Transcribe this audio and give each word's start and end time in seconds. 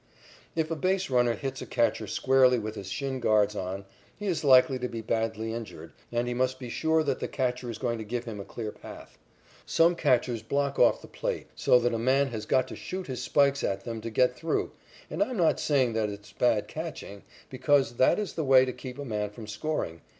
If 0.55 0.71
a 0.71 0.75
base 0.75 1.11
runner 1.11 1.35
hits 1.35 1.61
a 1.61 1.67
catcher 1.67 2.07
squarely 2.07 2.57
with 2.57 2.73
his 2.73 2.89
shin 2.89 3.19
guards 3.19 3.55
on, 3.55 3.85
he 4.17 4.25
is 4.25 4.43
likely 4.43 4.79
to 4.79 4.87
be 4.87 5.01
badly 5.01 5.53
injured, 5.53 5.93
and 6.11 6.27
he 6.27 6.33
must 6.33 6.57
be 6.57 6.69
sure 6.69 7.03
that 7.03 7.19
the 7.19 7.27
catcher 7.27 7.69
is 7.69 7.77
going 7.77 7.99
to 7.99 8.03
give 8.03 8.25
him 8.25 8.39
a 8.39 8.43
clear 8.43 8.71
path. 8.71 9.19
Some 9.63 9.95
catchers 9.95 10.41
block 10.41 10.79
off 10.79 11.03
the 11.03 11.07
plate 11.07 11.49
so 11.53 11.77
that 11.77 11.93
a 11.93 11.99
man 11.99 12.29
has 12.29 12.47
got 12.47 12.67
to 12.69 12.75
shoot 12.75 13.05
his 13.05 13.21
spikes 13.21 13.63
at 13.63 13.83
them 13.83 14.01
to 14.01 14.09
get 14.09 14.35
through, 14.35 14.71
and 15.07 15.21
I'm 15.21 15.37
not 15.37 15.59
saying 15.59 15.93
that 15.93 16.09
it's 16.09 16.33
bad 16.33 16.67
catching, 16.67 17.21
because 17.51 17.97
that 17.97 18.17
is 18.17 18.33
the 18.33 18.43
way 18.43 18.65
to 18.65 18.73
keep 18.73 18.97
a 18.97 19.05
man 19.05 19.29
from 19.29 19.45
scoring. 19.45 20.01